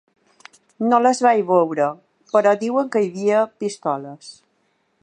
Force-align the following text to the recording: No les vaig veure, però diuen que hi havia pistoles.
No 0.85 0.99
les 1.05 1.21
vaig 1.25 1.43
veure, 1.51 1.91
però 2.33 2.55
diuen 2.65 2.91
que 2.97 3.05
hi 3.05 3.13
havia 3.13 3.45
pistoles. 3.65 4.35